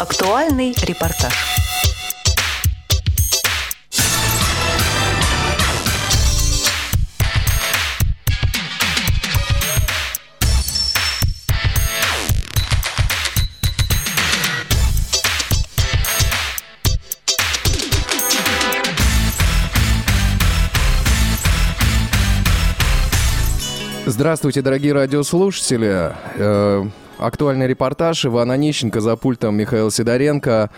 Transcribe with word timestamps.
Актуальный 0.00 0.74
репортаж. 0.80 1.34
Здравствуйте, 24.06 24.62
дорогие 24.62 24.94
радиослушатели. 24.94 26.90
Актуальный 27.20 27.66
репортаж. 27.66 28.24
Иван 28.24 28.50
Онищенко 28.50 29.00
за 29.00 29.16
пультом 29.16 29.56
Михаил 29.56 29.90
Сидоренко. 29.90 30.70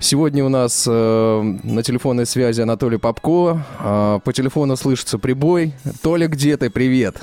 Сегодня 0.00 0.44
у 0.44 0.48
нас 0.48 0.86
э, 0.90 1.42
на 1.62 1.82
телефонной 1.82 2.26
связи 2.26 2.60
Анатолий 2.60 2.98
Попко. 2.98 3.58
Э, 3.80 4.18
по 4.24 4.32
телефону 4.32 4.76
слышится 4.76 5.18
прибой. 5.18 5.72
Толя, 6.02 6.26
где 6.26 6.56
ты? 6.56 6.68
Привет. 6.70 7.16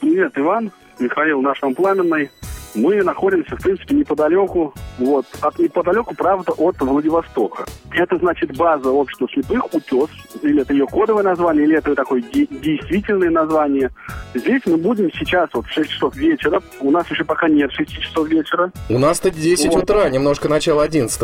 Привет, 0.00 0.32
Иван. 0.36 0.70
Михаил 0.98 1.40
наш 1.40 1.60
пламенный. 1.74 2.30
Мы 2.74 3.02
находимся, 3.02 3.56
в 3.56 3.62
принципе, 3.62 3.94
неподалеку, 3.94 4.74
вот, 4.98 5.26
от 5.40 5.58
неподалеку, 5.58 6.14
правда, 6.14 6.52
от 6.52 6.80
Владивостока. 6.80 7.64
Это, 7.92 8.18
значит, 8.18 8.56
база 8.56 8.90
общества 8.90 9.28
слепых, 9.32 9.72
«Утес», 9.72 10.10
или 10.42 10.62
это 10.62 10.72
ее 10.72 10.86
кодовое 10.86 11.22
название, 11.22 11.64
или 11.66 11.76
это 11.78 11.94
такое 11.94 12.20
де- 12.22 12.46
действительное 12.46 13.30
название. 13.30 13.90
Здесь 14.34 14.62
мы 14.66 14.76
будем 14.76 15.12
сейчас, 15.12 15.48
вот, 15.52 15.66
в 15.66 15.70
6 15.70 15.90
часов 15.90 16.16
вечера, 16.16 16.60
у 16.80 16.90
нас 16.90 17.08
еще 17.10 17.24
пока 17.24 17.48
нет 17.48 17.70
6 17.72 17.90
часов 18.00 18.28
вечера, 18.28 18.72
У 18.88 18.98
нас-то 18.98 19.30
10 19.30 19.72
Вот. 19.72 19.84
утра, 19.84 20.08
немножко 20.10 20.48
начало 20.48 20.82
11 20.82 21.20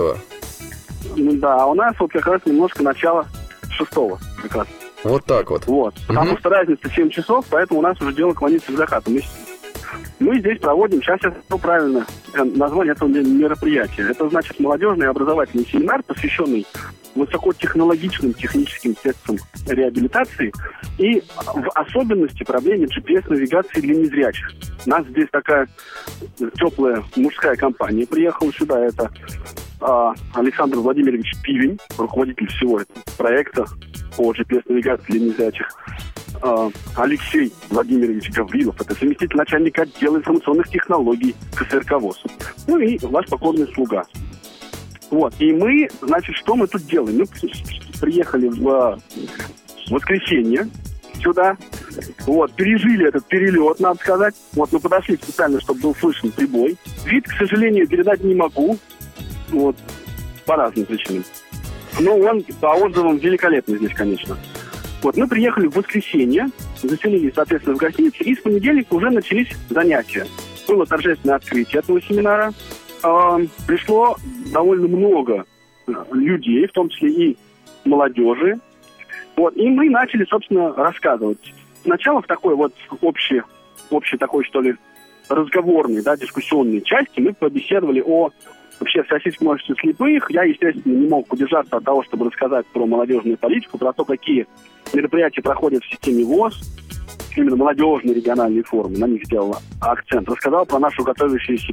Ну 1.16 1.32
да, 1.32 1.62
а 1.65 1.66
у 1.66 1.74
нас 1.74 1.95
вот 1.98 2.12
как 2.12 2.26
раз 2.26 2.40
немножко 2.45 2.82
начало 2.84 3.26
6 3.71 3.90
как 4.43 4.54
раз. 4.54 4.66
Вот 5.02 5.24
так 5.24 5.51
вот. 5.51 5.66
Вот. 5.66 5.95
Потому 6.06 6.32
Мгм. 6.32 6.38
что 6.38 6.51
разница 6.51 6.90
7 6.95 7.09
часов, 7.09 7.46
поэтому 7.51 7.80
у 7.80 7.82
нас 7.82 7.98
уже 8.02 8.12
дело 8.12 8.32
клонится 8.34 8.71
к 8.71 8.76
закату. 8.76 9.10
Мы, 9.10 9.23
мы 10.19 10.38
здесь 10.38 10.59
проводим, 10.59 11.02
сейчас 11.02 11.21
я 11.23 11.30
скажу 11.30 11.60
правильно 11.60 12.07
э, 12.35 12.45
название 12.45 12.93
этого 12.93 13.09
ме- 13.09 13.23
мероприятия. 13.23 14.09
Это 14.10 14.29
значит 14.29 14.59
молодежный 14.60 15.09
образовательный 15.09 15.66
семинар, 15.66 16.02
посвященный 16.02 16.66
высокотехнологичным 17.15 18.35
техническим 18.35 18.96
средствам 18.96 19.38
реабилитации 19.66 20.52
и 20.99 21.23
в 21.37 21.68
особенности 21.74 22.45
проблеме 22.45 22.87
GPS-навигации 22.87 23.80
для 23.80 23.95
незрячих. 23.96 24.52
У 24.87 24.91
нас 24.91 25.05
здесь 25.07 25.29
такая 25.30 25.68
теплая 26.57 27.02
мужская 27.16 27.57
компания 27.57 28.07
приехала 28.07 28.52
сюда. 28.52 28.80
Это 28.80 29.11
а, 29.80 30.15
Александр 30.35 30.79
Владимирович 30.79 31.33
Пивень, 31.43 31.79
руководитель 31.96 32.49
всего 32.49 32.80
этого 32.80 33.02
проекта 33.16 33.65
по 34.16 34.33
GPS-навигации 34.33 35.13
для 35.13 35.21
незрячих. 35.21 35.68
А, 36.43 36.71
Алексей 36.96 37.52
Владимирович 37.69 38.30
Гаврилов, 38.30 38.80
это 38.80 38.95
заместитель 38.95 39.37
начальника 39.37 39.83
отдела 39.83 40.16
информационных 40.16 40.69
технологий 40.69 41.35
КСРК 41.55 42.01
ВОЗ. 42.01 42.23
Ну 42.66 42.79
и 42.79 42.99
ваш 43.02 43.27
покорный 43.27 43.66
слуга. 43.74 44.05
Вот. 45.11 45.35
И 45.38 45.52
мы, 45.52 45.88
значит, 46.01 46.37
что 46.37 46.55
мы 46.55 46.66
тут 46.66 46.83
делаем? 46.87 47.18
Мы 47.18 47.27
приехали 48.01 48.49
в 48.49 48.68
а, 48.68 48.99
воскресенье 49.91 50.68
сюда, 51.23 51.57
вот, 52.27 52.52
пережили 52.52 53.07
этот 53.09 53.27
перелет, 53.27 53.80
надо 53.80 53.99
сказать. 54.01 54.35
Вот, 54.52 54.73
мы 54.73 54.80
подошли 54.80 55.16
специально, 55.16 55.61
чтобы 55.61 55.80
был 55.80 55.95
слышен 55.96 56.30
прибой. 56.30 56.77
Вид, 57.05 57.27
к 57.27 57.33
сожалению, 57.33 57.87
передать 57.87 58.23
не 58.24 58.35
могу. 58.35 58.79
Вот, 59.51 59.77
по 60.46 60.57
разным 60.57 60.87
причинам. 60.87 61.24
Но 61.99 62.16
он 62.16 62.43
по 62.61 62.68
отзывам 62.68 63.18
великолепный 63.18 63.77
здесь, 63.79 63.95
конечно. 63.95 64.37
Вот, 65.03 65.16
мы 65.16 65.26
приехали 65.26 65.66
в 65.66 65.77
воскресенье, 65.77 66.49
заселились, 66.83 67.34
соответственно, 67.34 67.77
в 67.77 67.78
гостинице, 67.78 68.22
и 68.22 68.34
с 68.34 68.41
понедельника 68.41 68.94
уже 68.94 69.11
начались 69.11 69.49
занятия. 69.71 70.27
Было 70.69 70.84
торжественное 70.84 71.37
открытие 71.37 71.81
этого 71.81 72.00
семинара. 72.03 72.53
А, 73.03 73.38
пришло 73.66 74.16
довольно 74.53 74.88
много 74.88 75.47
э, 75.87 75.93
людей, 76.12 76.66
в 76.66 76.72
том 76.72 76.91
числе 76.91 77.11
и 77.11 77.37
молодежи. 77.84 78.61
Вот, 79.37 79.56
и 79.56 79.69
мы 79.71 79.88
начали, 79.88 80.27
собственно, 80.27 80.75
рассказывать. 80.75 81.55
Сначала 81.82 82.21
в 82.21 82.27
такой 82.27 82.55
вот 82.55 82.75
общей, 83.00 83.43
общей 83.88 84.19
такой, 84.19 84.44
что 84.44 84.61
ли, 84.61 84.77
разговорной, 85.31 86.03
да, 86.03 86.17
дискуссионной 86.17 86.82
части 86.82 87.21
мы 87.21 87.32
побеседовали 87.32 88.03
о 88.05 88.31
вообще 88.81 89.03
всероссийском 89.03 89.49
обществе 89.49 89.75
слепых. 89.81 90.31
Я, 90.31 90.45
естественно, 90.45 90.95
не 90.95 91.09
мог 91.09 91.33
удержаться 91.33 91.77
от 91.77 91.85
того, 91.85 92.03
чтобы 92.05 92.27
рассказать 92.27 92.67
про 92.67 92.87
молодежную 92.87 93.37
политику, 93.37 93.79
про 93.79 93.93
то, 93.93 94.05
какие 94.05 94.47
мероприятия 94.93 95.43
проходят 95.43 95.85
в 95.85 95.91
системе 95.91 96.25
ВОЗ, 96.25 96.61
именно 97.37 97.57
молодежные 97.57 98.15
региональные 98.15 98.65
форумы, 98.65 98.99
на 98.99 99.07
них 99.07 99.25
сделал 99.25 99.57
акцент. 99.81 100.29
Рассказал 100.29 100.67
про 100.67 100.79
нашу 100.79 101.05
готовящуюся 101.05 101.73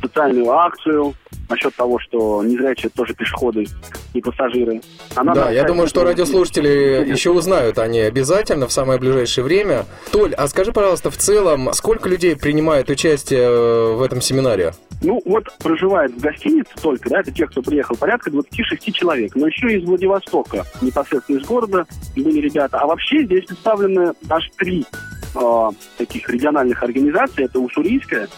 социальную 0.00 0.50
акцию, 0.50 1.14
насчет 1.48 1.74
того, 1.74 1.98
что 1.98 2.42
незрячие 2.42 2.90
тоже 2.90 3.14
пешеходы 3.14 3.66
и 4.14 4.20
пассажиры. 4.20 4.80
Она 5.14 5.34
Да, 5.34 5.50
я 5.50 5.64
думаю, 5.64 5.88
что 5.88 6.04
радиослушатели 6.04 7.08
еще 7.08 7.30
узнают 7.30 7.78
они 7.78 8.00
обязательно 8.00 8.66
в 8.66 8.72
самое 8.72 8.98
ближайшее 8.98 9.44
время. 9.44 9.84
Толь, 10.10 10.34
а 10.34 10.48
скажи, 10.48 10.72
пожалуйста, 10.72 11.10
в 11.10 11.16
целом, 11.16 11.72
сколько 11.72 12.08
людей 12.08 12.36
принимает 12.36 12.90
участие 12.90 13.42
э, 13.42 13.94
в 13.94 14.02
этом 14.02 14.20
семинаре? 14.20 14.72
Ну, 15.02 15.20
вот 15.24 15.44
проживает 15.58 16.12
в 16.12 16.20
гостинице 16.20 16.70
только, 16.80 17.10
да, 17.10 17.20
это 17.20 17.32
те, 17.32 17.46
кто 17.46 17.60
приехал, 17.62 17.96
порядка 17.96 18.30
26 18.30 18.94
человек. 18.94 19.34
Но 19.34 19.46
еще 19.48 19.76
из 19.76 19.84
Владивостока, 19.84 20.64
непосредственно 20.80 21.38
из 21.38 21.46
города, 21.46 21.86
были 22.14 22.40
ребята. 22.40 22.78
А 22.78 22.86
вообще 22.86 23.24
здесь 23.24 23.46
представлены 23.46 24.12
аж 24.28 24.50
три 24.56 24.86
э, 25.34 25.70
таких 25.98 26.28
региональных 26.28 26.82
организаций. 26.82 27.44
Это 27.44 27.58
Уссурийская, 27.58 28.28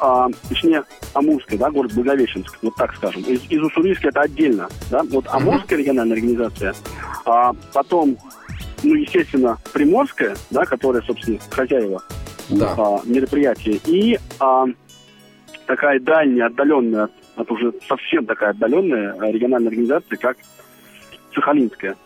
а, 0.00 0.28
точнее, 0.48 0.84
Амурская, 1.14 1.58
да, 1.58 1.70
город 1.70 1.92
Благовещенск, 1.94 2.58
вот 2.62 2.74
так 2.76 2.94
скажем. 2.96 3.22
Из, 3.22 3.42
из 3.50 3.62
Уссурийска 3.62 4.08
это 4.08 4.22
отдельно, 4.22 4.68
да, 4.90 5.02
вот 5.04 5.26
Амурская 5.28 5.78
региональная 5.78 6.14
организация, 6.16 6.74
а 7.24 7.52
потом, 7.72 8.16
ну, 8.82 8.94
естественно, 8.94 9.58
Приморская, 9.72 10.36
да, 10.50 10.64
которая, 10.64 11.02
собственно, 11.02 11.38
хозяева 11.50 12.02
Да. 12.48 12.74
а, 12.76 13.00
мероприятия, 13.04 13.80
и 13.86 14.18
а, 14.40 14.66
такая 15.66 16.00
дальняя, 16.00 16.46
отдаленная, 16.46 17.04
от, 17.04 17.12
от 17.36 17.50
уже 17.50 17.72
совсем 17.88 18.26
такая 18.26 18.50
отдаленная 18.50 19.14
региональная 19.30 19.68
организация, 19.68 20.16
как 20.16 20.36
Сахалинская. 21.34 21.96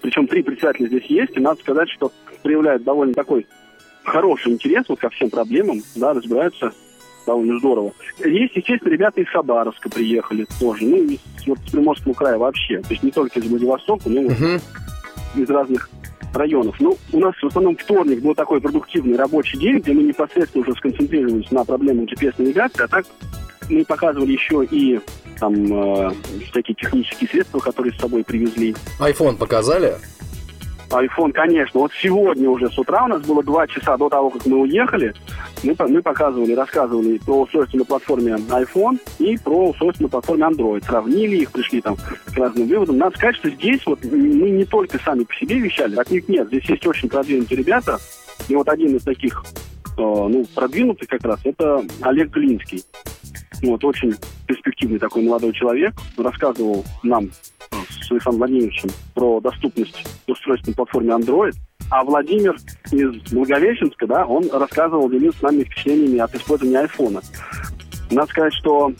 Причем 0.00 0.26
три 0.26 0.42
председателя 0.42 0.88
здесь 0.88 1.04
есть, 1.06 1.36
и 1.36 1.40
надо 1.40 1.60
сказать, 1.60 1.88
что 1.90 2.12
проявляют 2.42 2.82
довольно 2.82 3.14
такой 3.14 3.46
хороший 4.04 4.52
интерес 4.52 4.84
вот 4.88 4.98
ко 4.98 5.10
всем 5.10 5.30
проблемам, 5.30 5.80
да, 5.94 6.12
разбираются 6.12 6.72
довольно 7.26 7.58
здорово. 7.58 7.92
Есть, 8.24 8.56
естественно, 8.56 8.92
ребята 8.92 9.20
из 9.20 9.28
Хабаровска 9.28 9.88
приехали 9.88 10.46
тоже, 10.60 10.84
ну, 10.84 10.96
из, 10.96 11.18
вот, 11.46 11.58
Приморского 11.70 12.12
края 12.14 12.38
вообще. 12.38 12.80
То 12.80 12.90
есть 12.90 13.02
не 13.02 13.10
только 13.10 13.38
из 13.40 13.46
Владивостока, 13.48 14.08
но 14.08 14.20
и 14.22 14.28
Мгм. 14.28 14.60
из 15.36 15.48
разных 15.50 15.88
районов. 16.34 16.76
Ну, 16.80 16.96
у 17.12 17.18
нас 17.20 17.34
в 17.40 17.46
основном 17.46 17.76
вторник 17.76 18.20
был 18.22 18.34
такой 18.34 18.60
продуктивный 18.60 19.16
рабочий 19.16 19.58
день, 19.58 19.78
где 19.78 19.92
мы 19.92 20.02
непосредственно 20.02 20.62
уже 20.64 20.74
сконцентрировались 20.76 21.50
на 21.50 21.64
проблемах 21.64 22.08
GPS-навигации, 22.08 22.84
а 22.84 22.88
так 22.88 23.04
мы 23.68 23.84
показывали 23.84 24.32
еще 24.32 24.64
и 24.70 24.98
там 25.38 25.54
э, 25.54 26.10
всякие 26.50 26.74
технические 26.74 27.28
средства, 27.28 27.58
которые 27.58 27.92
с 27.92 27.98
собой 27.98 28.24
привезли. 28.24 28.74
iPhone 29.00 29.36
показали? 29.36 29.94
iPhone, 30.90 31.32
конечно. 31.32 31.80
Вот 31.80 31.90
сегодня 32.00 32.48
уже 32.50 32.70
с 32.70 32.78
утра 32.78 33.04
у 33.04 33.08
нас 33.08 33.22
было 33.22 33.42
два 33.42 33.66
часа 33.66 33.96
до 33.96 34.08
того, 34.10 34.28
как 34.30 34.44
мы 34.46 34.58
уехали. 34.60 35.14
Мы, 35.62 35.76
мы 35.78 36.02
показывали, 36.02 36.54
рассказывали 36.54 37.18
про 37.18 37.42
устройство 37.42 37.78
на 37.78 37.84
платформе 37.84 38.32
iPhone 38.32 38.98
и 39.18 39.38
про 39.38 39.70
устройство 39.70 40.04
на 40.04 40.08
платформе 40.08 40.44
Android. 40.44 40.84
Сравнили 40.84 41.36
их, 41.36 41.52
пришли 41.52 41.80
там 41.80 41.96
к 41.96 42.36
разным 42.36 42.66
выводам. 42.66 42.98
Надо 42.98 43.16
сказать, 43.16 43.36
что 43.36 43.50
здесь 43.50 43.80
вот 43.86 44.02
мы 44.04 44.50
не 44.50 44.64
только 44.64 44.98
сами 44.98 45.24
по 45.24 45.34
себе 45.34 45.58
вещали, 45.58 45.96
от 45.96 46.10
них 46.10 46.28
нет. 46.28 46.48
Здесь 46.48 46.64
есть 46.64 46.86
очень 46.86 47.08
продвинутые 47.08 47.58
ребята. 47.58 47.98
И 48.48 48.56
вот 48.56 48.68
один 48.68 48.96
из 48.96 49.02
таких, 49.02 49.44
э, 49.96 50.00
ну, 50.00 50.44
продвинутых 50.54 51.08
как 51.08 51.24
раз, 51.24 51.40
это 51.44 51.84
Олег 52.00 52.30
Глинский. 52.30 52.82
Вот, 53.62 53.84
очень 53.84 54.14
перспективный 54.46 54.98
такой 54.98 55.22
молодой 55.22 55.52
человек. 55.52 55.94
Рассказывал 56.16 56.84
нам 57.04 57.30
с 57.70 58.10
Александром 58.10 58.38
Владимировичем 58.38 58.90
про 59.14 59.40
доступность 59.40 60.04
устройств 60.26 60.66
на 60.66 60.74
платформе 60.74 61.10
Android. 61.10 61.52
А 61.92 62.02
Владимир 62.04 62.56
из 62.90 63.12
Благовещенска, 63.32 64.06
да, 64.06 64.24
он 64.24 64.48
рассказывал, 64.50 65.10
делился 65.10 65.40
с 65.40 65.42
нами 65.42 65.64
впечатлениями 65.64 66.20
от 66.20 66.34
использования 66.34 66.78
айфона. 66.80 67.20
Надо 68.10 68.30
сказать, 68.30 68.54
что 68.54 68.94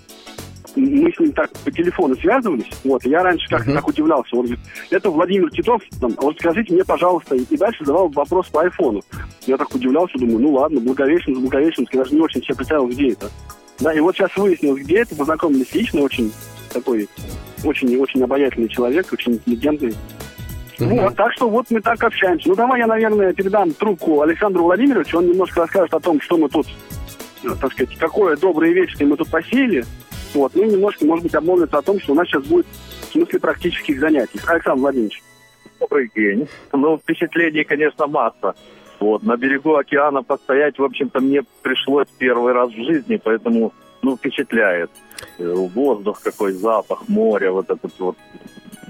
мы 0.76 1.10
с 1.10 1.18
ним 1.18 1.32
так 1.32 1.50
по 1.64 1.70
телефону 1.70 2.14
связывались. 2.16 2.66
Вот, 2.84 3.02
я 3.06 3.22
раньше 3.22 3.48
как-то 3.48 3.70
Мгм. 3.70 3.76
так 3.78 3.88
удивлялся. 3.88 4.36
Он 4.36 4.42
говорит, 4.42 4.60
это 4.90 5.08
Владимир 5.10 5.50
Титов, 5.52 5.80
там, 6.02 6.12
вот 6.18 6.36
скажите 6.38 6.74
мне, 6.74 6.84
пожалуйста, 6.84 7.34
и 7.34 7.56
дальше 7.56 7.82
задавал 7.82 8.08
вопрос 8.08 8.48
по 8.48 8.60
айфону. 8.60 9.00
Я 9.46 9.56
так 9.56 9.74
удивлялся, 9.74 10.18
думаю, 10.18 10.40
ну 10.40 10.52
ладно, 10.52 10.78
Благовещенск, 10.78 11.40
Благовещенск, 11.40 11.94
я 11.94 12.02
даже 12.02 12.14
не 12.14 12.20
очень 12.20 12.42
себе 12.42 12.56
представил, 12.56 12.88
где 12.88 13.12
это. 13.12 13.30
Да, 13.80 13.94
и 13.94 14.00
вот 14.00 14.14
сейчас 14.16 14.36
выяснилось, 14.36 14.82
где 14.82 14.98
это, 14.98 15.16
познакомились 15.16 15.74
лично, 15.74 16.02
очень 16.02 16.30
такой, 16.70 17.08
очень-очень 17.64 18.22
обаятельный 18.22 18.68
человек, 18.68 19.10
очень 19.10 19.32
интеллигентный. 19.32 19.94
Mm-hmm. 20.82 21.02
Вот, 21.02 21.16
так 21.16 21.32
что 21.32 21.48
вот 21.48 21.70
мы 21.70 21.80
так 21.80 22.02
общаемся. 22.02 22.48
Ну, 22.48 22.54
давай 22.54 22.80
я, 22.80 22.86
наверное, 22.86 23.32
передам 23.32 23.72
трубку 23.72 24.22
Александру 24.22 24.64
Владимировичу, 24.64 25.18
он 25.18 25.28
немножко 25.28 25.60
расскажет 25.60 25.94
о 25.94 26.00
том, 26.00 26.20
что 26.20 26.36
мы 26.36 26.48
тут, 26.48 26.66
э, 27.44 27.48
так 27.60 27.72
сказать, 27.72 27.96
какое 27.96 28.36
доброе 28.36 28.72
вечное 28.72 29.06
мы 29.06 29.16
тут 29.16 29.30
посеяли. 29.30 29.84
Вот, 30.34 30.52
ну, 30.54 30.64
немножко, 30.64 31.04
может 31.04 31.24
быть, 31.24 31.34
обмолвится 31.34 31.78
о 31.78 31.82
том, 31.82 32.00
что 32.00 32.12
у 32.12 32.14
нас 32.16 32.26
сейчас 32.26 32.44
будет 32.44 32.66
в 33.08 33.12
смысле 33.12 33.38
практических 33.38 34.00
занятий. 34.00 34.40
Александр 34.46 34.80
Владимирович. 34.80 35.22
Добрый 35.78 36.10
день. 36.14 36.48
Ну, 36.72 36.98
впечатлений, 36.98 37.64
конечно, 37.64 38.06
масса. 38.06 38.54
Вот, 38.98 39.22
на 39.24 39.36
берегу 39.36 39.74
океана 39.74 40.22
постоять, 40.22 40.78
в 40.78 40.84
общем-то, 40.84 41.20
мне 41.20 41.42
пришлось 41.62 42.06
первый 42.18 42.52
раз 42.52 42.70
в 42.70 42.84
жизни, 42.84 43.20
поэтому, 43.22 43.72
ну, 44.00 44.16
впечатляет. 44.16 44.90
Э, 45.38 45.52
воздух 45.52 46.20
какой, 46.22 46.52
запах, 46.52 47.08
море, 47.08 47.50
вот 47.50 47.68
этот 47.68 47.92
вот 47.98 48.16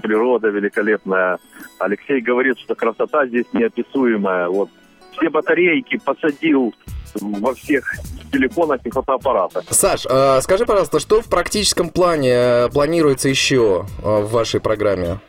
природа 0.03 0.49
великолепная. 0.49 1.39
Алексей 1.79 2.21
говорит, 2.21 2.59
что 2.59 2.75
красота 2.75 3.25
здесь 3.25 3.45
неописуемая. 3.53 4.49
Вот 4.49 4.69
все 5.13 5.29
батарейки 5.29 5.97
посадил 5.97 6.73
во 7.15 7.53
всех 7.53 7.85
телефонах 8.31 8.85
и 8.85 8.89
фотоаппаратах. 8.89 9.63
Саш, 9.69 10.05
э, 10.09 10.41
скажи, 10.41 10.65
пожалуйста, 10.65 10.99
что 10.99 11.21
в 11.21 11.29
практическом 11.29 11.89
плане 11.89 12.31
э, 12.33 12.69
планируется 12.69 13.29
еще 13.29 13.85
э, 14.03 14.21
в 14.21 14.31
вашей 14.31 14.59
программе? 14.59 15.19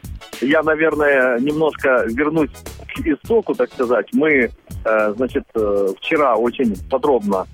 Я, 0.41 0.63
наверное, 0.63 1.39
немножко 1.39 2.07
вернусь 2.09 2.51
к 2.95 3.07
истоку, 3.07 3.55
так 3.55 3.71
сказать. 3.73 4.09
Мы, 4.13 4.51
э, 4.85 5.13
значит, 5.17 5.45
вчера 5.99 6.37
очень 6.37 6.75
подробно 6.91 7.47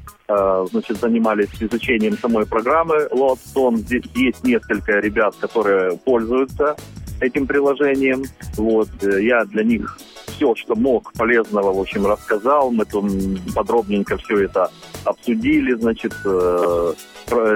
значит, 0.70 0.98
занимались 0.98 1.48
изучением 1.58 2.16
самой 2.16 2.46
программы 2.46 3.08
Lodestone. 3.10 3.78
Здесь 3.78 4.04
есть 4.14 4.44
несколько 4.44 5.00
ребят, 5.00 5.34
которые 5.40 5.96
пользуются 5.96 6.76
этим 7.20 7.46
приложением. 7.46 8.24
Вот, 8.56 8.88
я 9.02 9.44
для 9.44 9.64
них 9.64 9.98
все, 10.40 10.54
что 10.54 10.74
мог 10.74 11.12
полезного, 11.12 11.72
в 11.72 11.80
общем, 11.80 12.06
рассказал. 12.06 12.70
Мы 12.70 12.86
там 12.86 13.08
подробненько 13.54 14.16
все 14.16 14.44
это 14.44 14.70
обсудили, 15.04 15.74
значит, 15.74 16.14
э, 16.24 16.94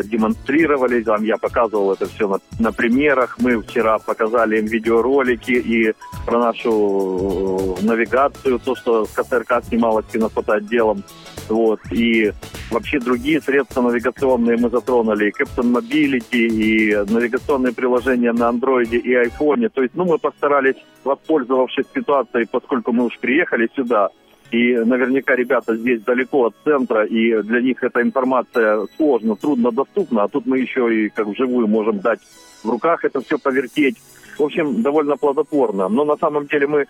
демонстрировали, 0.04 1.02
там 1.02 1.24
я 1.24 1.38
показывал 1.38 1.94
это 1.94 2.06
все 2.06 2.28
на, 2.28 2.38
на 2.58 2.72
примерах. 2.72 3.38
Мы 3.38 3.60
вчера 3.62 3.98
показали 3.98 4.58
им 4.58 4.66
видеоролики 4.66 5.52
и 5.52 5.94
про 6.26 6.38
нашу 6.38 7.76
э, 7.80 7.84
навигацию, 7.84 8.58
то, 8.58 8.76
что 8.76 9.06
КСРК 9.14 9.64
снималось 9.66 10.06
кинофотоотделом. 10.12 11.02
Вот. 11.48 11.80
И 11.90 12.32
вообще 12.70 12.98
другие 12.98 13.40
средства 13.40 13.82
навигационные 13.82 14.56
мы 14.58 14.68
затронули, 14.70 15.30
и 15.30 15.42
Captain 15.42 15.72
Mobility, 15.72 16.46
и 16.46 16.94
навигационные 17.10 17.72
приложения 17.72 18.32
на 18.32 18.48
андроиде 18.48 18.98
и 18.98 19.14
айфоне. 19.14 19.68
То 19.68 19.82
есть, 19.82 19.94
ну, 19.94 20.04
мы 20.04 20.18
постарались, 20.18 20.76
воспользовавшись 21.04 21.86
ситуацией, 21.94 22.46
поскольку 22.50 22.92
мы 22.92 23.04
уж 23.04 23.18
приехали 23.18 23.68
сюда, 23.76 24.10
и 24.50 24.74
наверняка 24.76 25.34
ребята 25.34 25.76
здесь 25.76 26.02
далеко 26.02 26.46
от 26.46 26.54
центра, 26.64 27.04
и 27.04 27.42
для 27.42 27.60
них 27.60 27.82
эта 27.82 28.02
информация 28.02 28.86
сложно, 28.96 29.36
трудно 29.36 29.70
доступна, 29.72 30.24
а 30.24 30.28
тут 30.28 30.46
мы 30.46 30.58
еще 30.58 30.94
и 30.94 31.08
как 31.08 31.26
вживую 31.26 31.66
можем 31.66 32.00
дать 32.00 32.20
в 32.62 32.70
руках 32.70 33.04
это 33.04 33.20
все 33.20 33.38
повертеть. 33.38 33.96
В 34.38 34.42
общем, 34.42 34.82
довольно 34.82 35.16
плодотворно. 35.16 35.88
Но 35.88 36.04
на 36.04 36.16
самом 36.16 36.46
деле 36.46 36.66
мы 36.66 36.86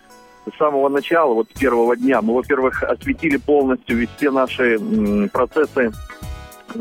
с 0.51 0.57
самого 0.57 0.89
начала, 0.89 1.33
вот 1.33 1.47
с 1.53 1.59
первого 1.59 1.95
дня, 1.95 2.21
мы, 2.21 2.35
во-первых, 2.35 2.83
осветили 2.83 3.37
полностью 3.37 4.07
все 4.17 4.31
наши 4.31 4.79
процессы 5.31 5.91
Э, 5.91 6.24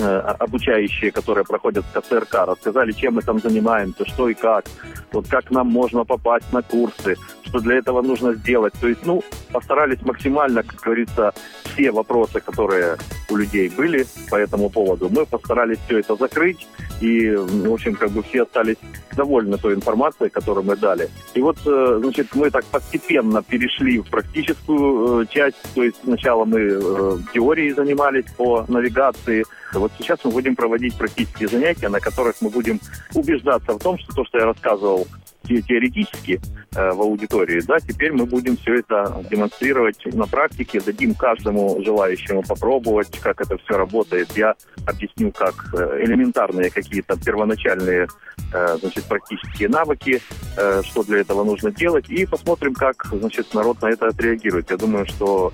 обучающие, 0.00 1.10
которые 1.10 1.44
проходят 1.44 1.84
в 1.84 2.00
КЦРК, 2.00 2.46
рассказали, 2.46 2.92
чем 2.92 3.14
мы 3.14 3.22
там 3.22 3.40
занимаемся, 3.40 4.04
что 4.06 4.28
и 4.28 4.34
как, 4.34 4.66
вот 5.12 5.28
как 5.28 5.50
нам 5.50 5.68
можно 5.68 6.04
попасть 6.04 6.52
на 6.52 6.62
курсы, 6.62 7.16
что 7.42 7.60
для 7.60 7.76
этого 7.76 8.02
нужно 8.02 8.34
сделать. 8.34 8.74
То 8.80 8.88
есть, 8.88 9.06
ну, 9.06 9.22
постарались 9.52 10.02
максимально, 10.02 10.62
как 10.62 10.80
говорится, 10.80 11.32
все 11.64 11.90
вопросы, 11.90 12.40
которые 12.40 12.96
у 13.30 13.36
людей 13.36 13.68
были 13.68 14.06
по 14.30 14.36
этому 14.36 14.70
поводу, 14.70 15.08
мы 15.08 15.26
постарались 15.26 15.78
все 15.86 15.98
это 15.98 16.16
закрыть, 16.16 16.66
и, 17.00 17.30
в 17.34 17.72
общем, 17.72 17.94
как 17.94 18.10
бы 18.10 18.22
все 18.22 18.42
остались 18.42 18.76
довольны 19.16 19.58
той 19.58 19.74
информацией, 19.74 20.30
которую 20.30 20.64
мы 20.64 20.76
дали. 20.76 21.08
И 21.34 21.40
вот, 21.40 21.56
э, 21.66 21.98
значит, 22.02 22.28
мы 22.34 22.50
так 22.50 22.64
постепенно 22.66 23.42
перешли 23.42 23.98
в 23.98 24.08
практическую 24.08 25.22
э, 25.22 25.26
часть, 25.26 25.56
то 25.74 25.82
есть 25.82 25.96
сначала 26.04 26.44
мы 26.44 27.20
теорией 27.32 27.72
занимались 27.72 28.26
по 28.36 28.64
навигации, 28.68 29.44
вот 29.72 29.92
сейчас 29.98 30.18
мы 30.24 30.30
будем 30.30 30.56
проводить 30.56 30.96
практические 30.96 31.48
занятия, 31.48 31.88
на 31.88 32.00
которых 32.00 32.36
мы 32.40 32.50
будем 32.50 32.80
убеждаться 33.14 33.72
в 33.72 33.78
том, 33.78 33.98
что 33.98 34.14
то, 34.14 34.24
что 34.24 34.38
я 34.38 34.46
рассказывал 34.46 35.06
теоретически 35.44 36.40
э, 36.74 36.90
в 36.92 37.00
аудитории, 37.00 37.60
да, 37.60 37.78
теперь 37.78 38.12
мы 38.12 38.26
будем 38.26 38.56
все 38.56 38.76
это 38.76 39.24
демонстрировать 39.30 40.04
на 40.14 40.26
практике, 40.26 40.80
дадим 40.80 41.14
каждому 41.14 41.82
желающему 41.82 42.42
попробовать, 42.42 43.18
как 43.20 43.40
это 43.40 43.56
все 43.58 43.76
работает. 43.76 44.30
Я 44.36 44.54
объясню, 44.86 45.32
как 45.32 45.54
э, 45.74 46.04
элементарные 46.04 46.70
какие-то 46.70 47.16
первоначальные, 47.16 48.08
э, 48.52 48.76
значит, 48.80 49.04
практические 49.04 49.68
навыки, 49.68 50.20
э, 50.56 50.82
что 50.84 51.02
для 51.02 51.18
этого 51.18 51.44
нужно 51.44 51.70
делать, 51.70 52.08
и 52.08 52.26
посмотрим, 52.26 52.74
как, 52.74 53.06
значит, 53.12 53.54
народ 53.54 53.82
на 53.82 53.90
это 53.90 54.08
отреагирует. 54.08 54.70
Я 54.70 54.76
думаю, 54.76 55.06
что 55.06 55.52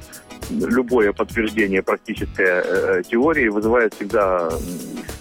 любое 0.51 1.13
подтверждение 1.13 1.83
практической 1.83 2.47
э, 2.47 3.03
теории 3.09 3.49
вызывает 3.49 3.95
всегда 3.95 4.51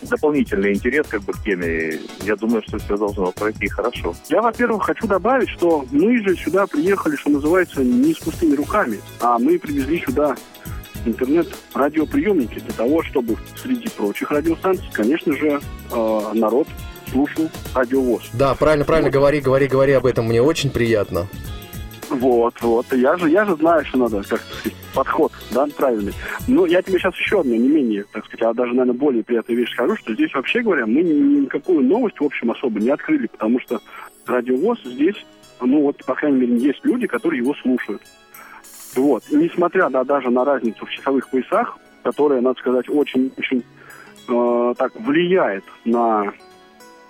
дополнительный 0.10 0.74
интерес 0.74 1.08
как 1.08 1.22
бы 1.22 1.34
к 1.34 1.44
теме. 1.44 2.00
Я 2.24 2.36
думаю, 2.36 2.64
что 2.68 2.78
все 2.80 2.98
должно 2.98 3.32
пройти 3.32 3.68
хорошо. 3.68 4.16
Я, 4.30 4.42
во-первых, 4.42 4.84
хочу 4.84 5.08
добавить, 5.08 5.50
что 5.50 5.86
мы 5.92 6.18
же 6.24 6.36
сюда 6.36 6.68
приехали, 6.68 7.16
что 7.16 7.30
называется, 7.30 7.84
не 7.84 8.14
с 8.14 8.18
пустыми 8.18 8.56
руками, 8.56 9.00
а 9.22 9.40
мы 9.40 9.58
привезли 9.60 10.02
сюда 10.02 10.36
интернет-радиоприемники 11.06 12.60
для 12.60 12.74
того, 12.74 13.04
чтобы 13.04 13.38
среди 13.56 13.90
прочих 13.90 14.32
радиостанций, 14.32 14.90
конечно 14.92 15.34
же, 15.34 15.62
э, 15.92 16.22
народ 16.34 16.68
слушал 17.10 17.50
радиовоз. 17.74 18.30
Да, 18.34 18.56
правильно, 18.56 18.86
правильно, 18.86 19.10
вот. 19.10 19.14
говори, 19.14 19.40
говори, 19.40 19.68
говори 19.68 19.94
об 19.94 20.06
этом, 20.06 20.26
мне 20.26 20.42
очень 20.42 20.70
приятно. 20.70 21.28
Вот, 22.10 22.56
вот. 22.62 22.86
Я 22.92 23.18
же, 23.18 23.30
я 23.30 23.46
же 23.46 23.56
знаю, 23.56 23.86
что 23.86 23.98
надо, 23.98 24.24
как 24.24 24.42
сказать, 24.42 24.74
подход, 24.94 25.32
да, 25.52 25.68
правильный. 25.76 26.14
Но 26.48 26.66
я 26.66 26.82
тебе 26.82 27.00
сейчас 27.00 27.16
еще 27.16 27.42
одну, 27.42 27.56
не 27.56 27.68
менее, 27.68 28.06
так 28.12 28.26
сказать, 28.26 28.42
а 28.44 28.54
даже, 28.54 28.72
наверное, 28.74 29.00
более 29.00 29.24
приятную 29.24 29.60
вещь 29.60 29.72
скажу, 29.72 29.96
что 29.98 30.14
здесь, 30.14 30.34
вообще 30.34 30.62
говоря, 30.62 30.86
мы 30.86 31.02
никакую 31.02 31.84
новость, 31.84 32.20
в 32.20 32.24
общем, 32.24 32.52
особо 32.52 32.80
не 32.80 32.90
открыли, 32.90 33.28
потому 33.28 33.60
что 33.60 33.80
радиовоз 34.26 34.80
здесь, 34.84 35.26
ну 35.62 35.82
вот, 35.82 36.04
по 36.06 36.16
крайней 36.16 36.40
мере, 36.40 36.58
есть 36.58 36.84
люди, 36.84 37.08
которые 37.08 37.42
его 37.42 37.54
слушают. 37.56 38.02
Вот. 38.96 39.24
И 39.30 39.36
несмотря 39.36 39.90
да, 39.90 40.04
даже 40.04 40.30
на 40.30 40.44
разницу 40.44 40.86
в 40.86 40.90
часовых 40.90 41.30
поясах, 41.30 41.78
которая, 42.04 42.42
надо 42.42 42.60
сказать, 42.60 42.90
очень-очень 42.90 43.64
э, 44.28 44.74
так 44.78 44.96
влияет 45.00 45.64
на 45.86 46.34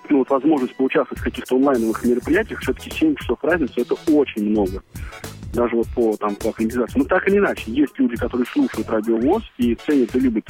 ну, 0.10 0.20
вот 0.20 0.30
возможность 0.30 0.75
поучаствовать 0.75 1.20
в 1.20 1.24
каких-то 1.24 1.56
онлайновых 1.56 2.04
мероприятиях, 2.04 2.60
все-таки 2.62 2.89
7 2.89 3.15
часов 3.15 3.39
разницы 3.44 3.82
это 3.82 3.96
очень 4.12 4.50
много. 4.50 4.82
Даже 5.53 5.75
вот 5.75 5.88
по, 5.96 6.15
там, 6.18 6.36
по 6.36 6.50
аккредитации. 6.50 7.00
Но 7.00 7.06
так 7.06 7.27
или 7.27 7.38
иначе, 7.38 7.72
есть 7.72 7.98
люди, 7.98 8.15
которые 8.15 8.46
слушают 8.48 8.89
радиовоз 8.89 9.44
и 9.58 9.75
ценят 9.75 10.15
и 10.15 10.20
любят 10.20 10.46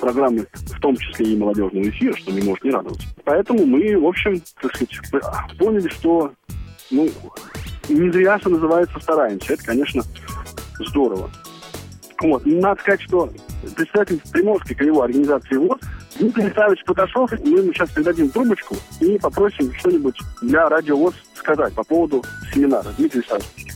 программы, 0.00 0.46
в 0.52 0.80
том 0.80 0.96
числе 0.96 1.32
и 1.32 1.36
молодежного 1.36 1.88
эфира, 1.88 2.16
что 2.16 2.32
не 2.32 2.42
может 2.42 2.64
не 2.64 2.70
радовать. 2.70 3.06
Поэтому 3.24 3.64
мы, 3.64 3.96
в 3.98 4.06
общем, 4.06 4.40
так 4.60 4.74
сказать, 4.74 4.98
поняли, 5.58 5.88
что 5.88 6.32
ну, 6.90 7.08
не 7.88 8.10
зря, 8.10 8.38
что 8.38 8.50
называется, 8.50 8.98
стараемся. 9.00 9.54
Это, 9.54 9.64
конечно, 9.64 10.02
здорово. 10.80 11.30
Вот. 12.20 12.44
Надо 12.44 12.80
сказать, 12.80 13.00
что 13.02 13.30
представитель 13.76 14.20
Приморской 14.30 14.76
краевой 14.76 15.06
организации 15.06 15.56
ВОЗ 15.56 15.80
Дмитрий 16.18 16.44
Витальевич 16.44 16.84
Поташов, 16.84 17.30
мы 17.32 17.60
ему 17.60 17.72
сейчас 17.72 17.90
передадим 17.90 18.28
трубочку 18.28 18.76
и 19.00 19.18
попросим 19.18 19.72
что-нибудь 19.74 20.18
для 20.42 20.68
радио 20.68 20.96
ВОЗ 20.96 21.14
сказать 21.34 21.72
по 21.72 21.82
поводу 21.82 22.22
семинара. 22.52 22.88
Дмитрий 22.98 23.20
Витальевич. 23.20 23.69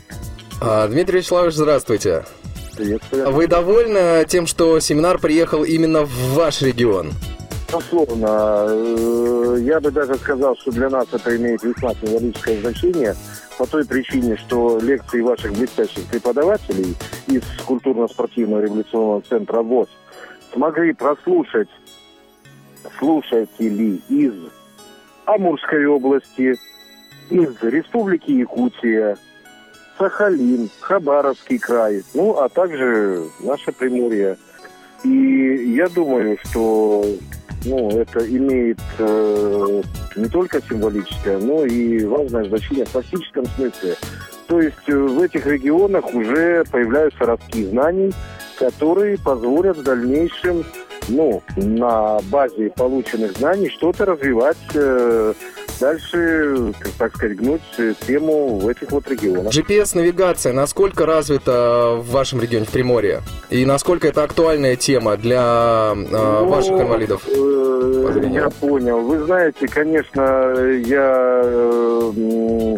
А, 0.67 0.89
Дмитрий 0.89 1.19
Вячеславович, 1.19 1.55
здравствуйте. 1.55 2.25
Приветствую. 2.75 3.31
Вы 3.33 3.47
довольны 3.47 4.25
тем, 4.27 4.47
что 4.47 4.81
семинар 4.81 5.19
приехал 5.19 5.63
именно 5.63 6.05
в 6.05 6.35
ваш 6.35 6.63
регион? 6.63 7.11
Безусловно. 7.69 8.65
Э, 8.69 9.59
я 9.61 9.79
бы 9.81 9.91
даже 9.91 10.15
сказал, 10.15 10.57
что 10.57 10.71
для 10.73 10.89
нас 10.89 11.07
это 11.13 11.37
имеет 11.37 11.63
весьма 11.63 11.93
символическое 11.95 12.61
значение 12.63 13.15
по 13.59 13.67
той 13.67 13.85
причине, 13.85 14.39
что 14.39 14.79
лекции 14.81 15.21
ваших 15.21 15.53
блестящих 15.53 16.05
преподавателей 16.07 16.97
из 17.27 17.43
культурно-спортивного 17.67 18.63
революционного 18.63 19.21
центра 19.29 19.61
ВОЗ 19.61 19.89
смогли 20.55 20.95
прослушать 20.95 21.69
слушатели 22.99 24.01
из 24.09 24.33
Амурской 25.27 25.85
области, 25.85 26.55
из 27.29 27.63
Республики 27.63 28.31
Якутия, 28.31 29.19
Сахалин, 29.99 30.71
Хабаровский 30.81 31.59
край, 31.59 32.03
ну, 32.15 32.39
а 32.39 32.49
также 32.49 33.25
наше 33.41 33.73
Приморье. 33.73 34.37
И 35.05 35.75
я 35.77 35.89
думаю, 35.89 36.39
что 36.45 37.05
ну, 37.65 37.91
это 37.91 38.27
имеет 38.27 38.81
э, 38.99 39.83
не 40.17 40.29
только 40.29 40.61
символическое, 40.63 41.39
но 41.39 41.65
и 41.65 42.05
важное 42.05 42.45
значение 42.45 42.85
в 42.85 42.91
практическом 42.91 43.47
смысле. 43.47 43.97
То 44.47 44.61
есть 44.61 44.89
э, 44.89 44.95
в 44.95 45.21
этих 45.23 45.47
регионах 45.47 46.13
уже 46.15 46.65
появляются 46.71 47.25
ростки 47.25 47.65
знаний, 47.65 48.13
которые 48.59 49.19
позволят 49.19 49.79
в 49.79 49.83
дальнейшем, 49.83 50.65
ну, 51.09 51.43
на 51.57 52.21
базе 52.31 52.71
полученных 52.71 53.37
знаний 53.37 53.69
что-то 53.69 54.05
развивать 54.05 54.57
э, 54.75 55.35
дальше, 55.85 56.73
так 56.99 57.15
сказать, 57.15 57.37
гнуть 57.37 57.61
тему 58.07 58.59
в 58.59 58.69
этих 58.69 58.91
вот 58.91 59.07
регионах. 59.09 59.53
GPS-навигация 59.53 60.55
насколько 60.55 61.05
развита 61.05 61.97
в 61.99 62.11
вашем 62.11 62.41
регионе, 62.41 62.65
в 62.65 62.71
Приморье? 62.71 63.21
И 63.51 63.67
насколько 63.67 64.09
это 64.09 64.23
актуальная 64.23 64.77
тема 64.77 65.19
для 65.19 65.93
э, 65.95 65.95
ну, 65.95 66.47
ваших 66.47 66.73
инвалидов? 66.73 67.23
Э, 67.29 68.29
я 68.31 68.49
понял. 68.49 69.01
Вы 69.01 69.25
знаете, 69.25 69.69
конечно, 69.69 70.23
я 70.87 71.43
э, 71.45 72.77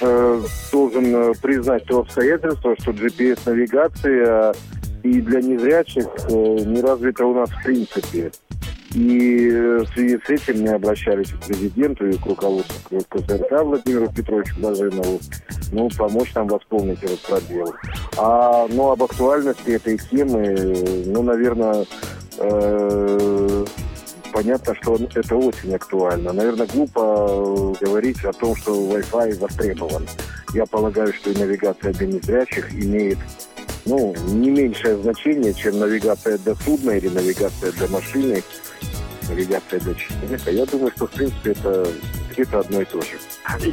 э, 0.00 0.42
должен 0.72 1.34
признать 1.42 1.84
то 1.86 2.00
обстоятельство, 2.00 2.76
что 2.78 2.92
GPS-навигация 2.92 4.54
и 5.02 5.20
для 5.20 5.40
незрячих 5.40 6.06
э, 6.28 6.32
не 6.32 6.80
развита 6.80 7.26
у 7.26 7.34
нас 7.34 7.50
в 7.50 7.62
принципе. 7.64 8.30
И 8.94 9.50
в 9.50 9.86
связи 9.92 10.20
с 10.24 10.30
этим 10.30 10.62
мы 10.62 10.70
обращались 10.70 11.30
к 11.30 11.46
президенту 11.46 12.06
и 12.06 12.16
к 12.16 12.24
руководству 12.26 13.00
КСРК 13.08 13.62
Владимиру 13.62 14.08
Петровичу 14.12 14.54
Блаженову, 14.60 15.20
ну, 15.72 15.90
помочь 15.90 16.32
нам 16.34 16.46
восполнить 16.46 17.02
этот 17.02 17.20
пробел. 17.22 17.74
А, 18.16 18.66
ну, 18.70 18.92
об 18.92 19.02
актуальности 19.02 19.70
этой 19.70 19.98
темы, 19.98 21.04
ну, 21.06 21.22
наверное, 21.22 21.84
э, 22.38 23.64
понятно, 24.32 24.74
что 24.80 24.96
это 25.14 25.36
очень 25.36 25.74
актуально. 25.74 26.32
Наверное, 26.32 26.68
глупо 26.72 27.74
говорить 27.80 28.24
о 28.24 28.32
том, 28.32 28.54
что 28.54 28.74
Wi-Fi 28.74 29.40
востребован. 29.40 30.06
Я 30.54 30.66
полагаю, 30.66 31.12
что 31.12 31.30
и 31.30 31.36
навигация 31.36 31.92
для 31.94 32.06
незрячих 32.06 32.72
имеет 32.72 33.18
ну, 33.86 34.14
не 34.28 34.50
меньшее 34.50 34.96
значение, 34.96 35.54
чем 35.54 35.78
навигация 35.78 36.38
для 36.38 36.54
судна 36.54 36.92
или 36.92 37.08
навигация 37.08 37.72
для 37.72 37.88
машины 37.88 38.42
навигация 39.28 39.80
для 39.80 39.94
человека. 39.94 40.50
Я 40.50 40.66
думаю, 40.66 40.92
что, 40.94 41.06
в 41.06 41.10
принципе, 41.10 41.52
это 41.52 41.86
где-то 42.32 42.60
одно 42.60 42.80
и 42.80 42.84
то 42.84 43.00
же. 43.00 43.18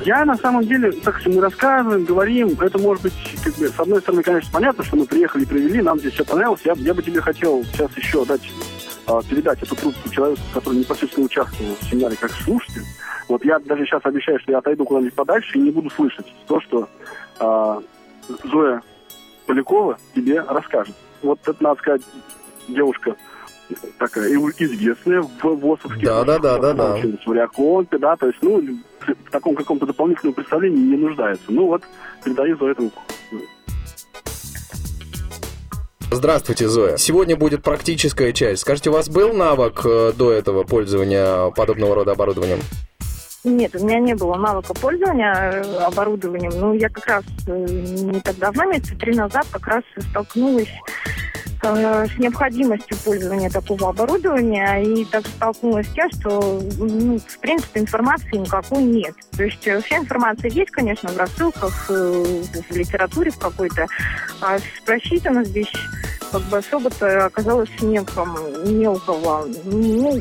Я, 0.06 0.26
на 0.26 0.36
самом 0.38 0.66
деле, 0.66 0.92
так 0.92 1.20
что 1.20 1.30
мы 1.30 1.42
рассказываем, 1.42 2.06
говорим, 2.06 2.50
это 2.60 2.78
может 2.78 3.04
быть, 3.04 3.14
как 3.44 3.54
бы, 3.56 3.68
с 3.68 3.80
одной 3.80 4.02
стороны, 4.02 4.24
конечно, 4.24 4.50
понятно, 4.54 4.84
что 4.84 4.98
мы 4.98 5.06
приехали, 5.06 5.46
привели, 5.46 5.82
нам 5.82 6.00
здесь 6.00 6.14
все 6.14 6.26
понравилось. 6.26 6.62
Я, 6.64 6.74
я 6.78 6.94
бы 6.94 7.02
тебе 7.02 7.22
хотел 7.22 7.64
сейчас 7.66 7.92
еще 7.98 8.24
дать, 8.26 8.42
а, 9.08 9.22
передать 9.24 9.62
эту 9.64 9.76
трубку 9.76 10.10
человеку, 10.10 10.42
который 10.54 10.80
непосредственно 10.80 11.26
участвовал 11.26 11.76
в 11.80 11.90
семинаре 11.90 12.16
как 12.16 12.32
слушатель. 12.32 12.84
Вот 13.28 13.44
я 13.46 13.60
даже 13.60 13.86
сейчас 13.86 14.02
обещаю, 14.06 14.40
что 14.40 14.52
я 14.52 14.60
отойду 14.60 14.86
куда-нибудь 14.86 15.14
подальше 15.14 15.58
и 15.58 15.62
не 15.62 15.72
буду 15.72 15.90
слышать 15.90 16.26
то, 16.48 16.62
что 16.62 16.88
а, 17.40 17.82
Зоя 18.44 18.82
Полякова 19.52 19.98
тебе 20.16 20.40
расскажет. 20.40 20.96
Вот 21.22 21.38
это, 21.46 21.62
надо 21.62 21.78
сказать, 21.82 22.02
девушка 22.70 23.18
такая 24.00 24.30
известная 24.30 25.22
в 25.24 25.44
ВОСовске. 25.44 26.06
Да, 26.06 26.24
да, 26.24 26.40
да, 26.40 26.58
да, 26.58 26.74
да. 26.74 26.96
В 27.26 27.34
Реаконте, 27.34 27.98
да, 27.98 28.16
то 28.16 28.28
есть, 28.28 28.40
ну, 28.42 28.64
в 29.02 29.30
таком 29.30 29.56
каком-то 29.56 29.86
дополнительном 29.86 30.36
представлении 30.36 30.92
не 30.92 30.96
нуждается. 30.96 31.44
Ну 31.50 31.68
вот, 31.68 31.84
передаю 32.24 32.58
за 32.58 32.68
это 32.68 32.90
Здравствуйте, 36.12 36.70
Зоя. 36.70 36.96
Сегодня 36.96 37.36
будет 37.36 37.62
практическая 37.62 38.32
часть. 38.32 38.62
Скажите, 38.62 38.90
у 38.90 38.94
вас 38.94 39.10
был 39.10 39.34
навык 39.34 39.86
э, 39.86 40.14
до 40.16 40.32
этого 40.32 40.64
пользования 40.64 41.50
подобного 41.52 41.96
рода 41.96 42.14
оборудованием? 42.14 42.60
Нет, 43.44 43.76
у 43.76 43.84
меня 43.84 44.00
не 44.00 44.14
было 44.14 44.36
навыка 44.36 44.74
пользования 44.74 45.34
э, 45.34 45.78
оборудованием. 45.84 46.52
Ну, 46.56 46.74
я 46.74 46.90
как 46.90 47.08
раз 47.08 47.26
э, 47.48 47.66
не 47.68 48.20
так 48.22 48.38
давно, 48.38 48.66
месяца 48.66 48.96
три 48.96 49.16
назад, 49.16 49.48
как 49.52 49.68
раз 49.68 49.84
столкнулась 50.10 50.70
Э, 51.64 52.08
с 52.08 52.18
необходимостью 52.18 52.98
пользования 53.06 53.50
такого 53.50 53.90
оборудования 53.90 54.82
и 54.82 55.06
так 55.06 55.28
столкнулась 55.28 55.88
с 55.88 55.92
тем, 55.92 56.10
что, 56.10 56.60
ну, 56.80 57.20
в 57.20 57.40
принципе, 57.40 57.82
информации 57.82 58.38
никакой 58.38 58.84
нет. 58.84 59.14
То 59.38 59.44
есть 59.44 59.62
вся 59.62 59.98
информация 59.98 60.50
есть, 60.50 60.72
конечно, 60.72 61.10
в 61.10 61.18
рассылках, 61.18 61.88
в 61.88 62.76
литературе 62.76 63.30
в 63.30 63.38
какой-то, 63.38 63.86
а 64.42 64.58
спросить 64.82 65.26
нас 65.26 65.48
здесь 65.48 65.72
как 66.32 66.42
бы 66.44 66.58
особо-то 66.58 67.26
оказалось 67.26 67.70
некому, 67.82 68.38
не 68.66 68.88
у 68.88 68.96
кого. 68.96 69.46
Ну, 69.66 70.20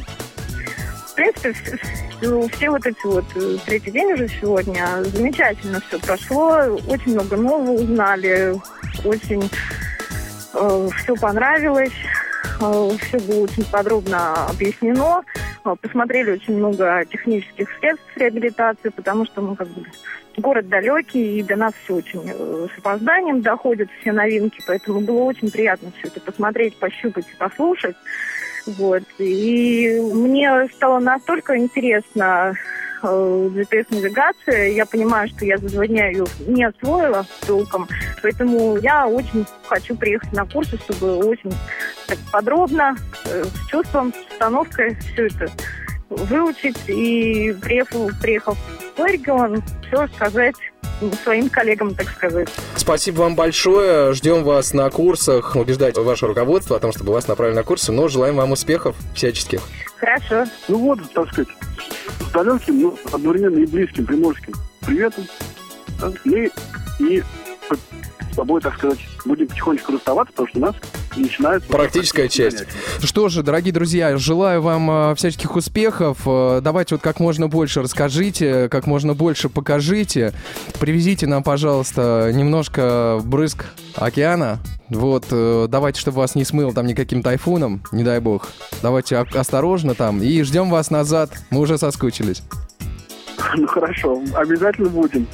принципе, 1.21 1.79
все 2.53 2.71
вот 2.71 2.87
эти 2.87 3.07
вот 3.07 3.25
третий 3.67 3.91
день 3.91 4.13
уже 4.13 4.29
сегодня 4.29 4.87
замечательно 5.05 5.81
все 5.89 5.99
прошло, 5.99 6.79
очень 6.87 7.13
много 7.13 7.37
нового 7.37 7.73
узнали, 7.73 8.55
очень 9.05 9.43
Э, 10.53 10.89
все 10.97 11.15
понравилось, 11.15 11.93
э, 12.61 12.91
все 13.03 13.19
было 13.21 13.45
очень 13.45 13.65
подробно 13.65 14.47
объяснено. 14.47 15.23
Э, 15.65 15.75
посмотрели 15.81 16.33
очень 16.33 16.57
много 16.57 17.05
технических 17.11 17.69
средств 17.79 18.17
реабилитации, 18.17 18.89
потому 18.89 19.27
что 19.27 19.43
мы 19.43 19.57
как 19.57 19.69
бы 19.69 19.87
город 20.37 20.69
далекий, 20.69 21.39
и 21.39 21.43
до 21.43 21.57
нас 21.57 21.73
все 21.85 21.97
очень 21.97 22.23
с 22.29 22.79
опозданием 22.79 23.43
доходят 23.43 23.89
все 24.01 24.13
новинки, 24.13 24.63
поэтому 24.67 25.01
было 25.01 25.25
очень 25.25 25.51
приятно 25.51 25.93
все 25.99 26.09
это 26.09 26.21
посмотреть, 26.21 26.77
пощупать 26.77 27.27
и 27.33 27.37
послушать. 27.37 27.97
Вот. 28.67 29.03
И 29.19 30.01
мне 30.13 30.69
стало 30.75 30.99
настолько 30.99 31.57
интересно 31.57 32.55
GPS-навигация. 33.03 34.69
Я 34.73 34.87
понимаю, 34.87 35.29
что 35.29 35.45
я 35.45 35.57
за 35.59 35.69
два 35.71 35.87
дня 35.87 36.09
ее 36.09 36.27
не 36.47 36.65
освоила 36.65 37.25
толком, 37.47 37.89
поэтому 38.23 38.77
я 38.79 39.07
очень 39.07 39.47
хочу 39.67 39.97
приехать 39.97 40.33
на 40.33 40.45
курсы, 40.45 40.77
чтобы 40.79 41.17
очень 41.17 41.53
так, 42.07 42.19
подробно, 42.33 42.97
э, 43.27 43.45
с 43.45 43.67
чувством, 43.69 44.13
с 44.13 44.33
установкой 44.33 44.97
все 44.97 45.27
это 45.27 45.51
выучить 46.11 46.77
и 46.89 47.57
приехал, 47.61 48.11
приехав 48.21 48.59
в 48.97 49.05
регион, 49.07 49.63
все 49.87 50.07
сказать 50.09 50.57
своим 51.23 51.49
коллегам, 51.49 51.95
так 51.95 52.09
сказать. 52.11 52.49
Спасибо 52.77 53.21
вам 53.21 53.35
большое. 53.35 54.13
Ждем 54.13 54.45
вас 54.45 54.75
на 54.75 54.91
курсах. 54.91 55.57
Убеждать 55.57 55.97
ваше 55.97 56.27
руководство 56.27 56.77
о 56.77 56.81
том, 56.81 56.93
чтобы 56.93 57.13
вас 57.13 57.27
направили 57.27 57.57
на 57.57 57.63
курсы. 57.63 57.91
Но 57.93 58.09
желаем 58.09 58.37
вам 58.37 58.53
успехов 58.53 58.97
всяческих. 59.15 59.63
Хорошо. 59.97 60.45
Ну 60.69 60.79
вот, 60.79 60.99
так 61.15 61.29
сказать, 61.33 61.49
с 62.21 62.33
далеким, 62.33 62.83
но 62.83 62.99
одновременно 63.13 63.59
и 63.59 63.67
близким 63.67 64.05
приморским 64.05 64.53
приветом. 64.81 65.25
Мы 66.25 66.51
и 66.99 67.23
с 68.33 68.37
тобой, 68.37 68.61
так 68.61 68.77
сказать, 68.77 68.99
будем 69.25 69.47
потихонечку 69.49 69.93
расставаться, 69.93 70.33
потому 70.33 70.49
что 70.49 70.59
у 70.59 70.63
нас 70.63 70.77
начинается... 71.17 71.69
Практическая 71.69 72.29
часть. 72.29 72.65
Что 73.03 73.29
же, 73.29 73.43
дорогие 73.43 73.73
друзья, 73.73 74.17
желаю 74.17 74.63
вам 74.63 74.91
э, 74.91 75.15
всяческих 75.15 75.57
успехов. 75.57 76.19
Э, 76.27 76.61
давайте 76.63 76.95
вот 76.95 77.03
как 77.03 77.21
можно 77.21 77.49
больше 77.49 77.83
расскажите, 77.83 78.69
как 78.69 78.87
можно 78.87 79.15
больше 79.15 79.49
покажите. 79.49 80.33
Привезите 80.79 81.27
нам, 81.27 81.43
пожалуйста, 81.43 82.31
немножко 82.35 83.21
брызг 83.25 83.67
океана. 83.95 84.59
Вот, 84.89 85.27
э, 85.31 85.67
давайте, 85.69 86.01
чтобы 86.01 86.19
вас 86.19 86.35
не 86.35 86.45
смыло 86.45 86.73
там 86.73 86.87
никаким 86.87 87.23
тайфуном, 87.23 87.83
не 87.93 88.03
дай 88.03 88.21
бог. 88.21 88.49
Давайте 88.83 89.17
осторожно 89.17 89.95
там 89.95 90.23
и 90.23 90.43
ждем 90.43 90.71
вас 90.71 90.91
назад. 90.91 91.31
Мы 91.51 91.61
уже 91.61 91.79
соскучились. 91.79 92.43
Ну 93.57 93.67
хорошо, 93.67 94.23
обязательно 94.35 94.89
будем. 94.89 95.27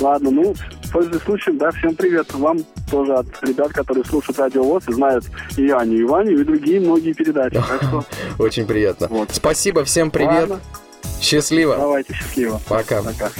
Ладно, 0.00 0.30
ну, 0.30 0.54
пользуясь 0.92 1.22
случаем, 1.22 1.58
да, 1.58 1.70
всем 1.72 1.94
привет. 1.94 2.32
Вам 2.34 2.58
тоже 2.90 3.14
от 3.14 3.26
ребят, 3.42 3.72
которые 3.72 4.04
слушают 4.04 4.38
Радио 4.38 4.62
ВОЗ 4.62 4.88
и 4.88 4.92
знают 4.92 5.24
и 5.56 5.70
Аню, 5.70 5.98
и 5.98 6.04
Ваню, 6.04 6.40
и 6.40 6.44
другие 6.44 6.80
многие 6.80 7.12
передачи. 7.12 7.56
Так 7.56 7.82
что... 7.82 8.04
Очень 8.42 8.66
приятно. 8.66 9.08
Вот. 9.08 9.30
Спасибо, 9.32 9.84
всем 9.84 10.10
привет. 10.10 10.50
Ладно. 10.50 10.60
Счастливо. 11.20 11.76
Давайте, 11.76 12.12
счастливо. 12.12 12.60
Пока. 12.68 13.02
Пока. 13.02 13.30